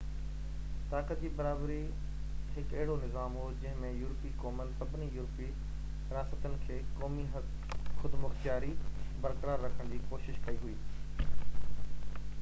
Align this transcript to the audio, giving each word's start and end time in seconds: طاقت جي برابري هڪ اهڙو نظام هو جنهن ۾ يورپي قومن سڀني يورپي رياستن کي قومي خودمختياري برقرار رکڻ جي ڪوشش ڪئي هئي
طاقت 0.91 1.19
جي 1.23 1.27
برابري 1.39 1.75
هڪ 2.53 2.71
اهڙو 2.77 2.93
نظام 3.01 3.33
هو 3.39 3.43
جنهن 3.65 3.83
۾ 3.83 3.91
يورپي 3.97 4.31
قومن 4.45 4.71
سڀني 4.79 5.09
يورپي 5.17 5.49
رياستن 6.17 6.57
کي 6.63 6.77
قومي 7.01 7.25
خودمختياري 8.01 8.71
برقرار 9.27 9.65
رکڻ 9.67 9.93
جي 9.95 10.01
ڪوشش 10.09 10.41
ڪئي 10.49 10.63
هئي 10.63 11.77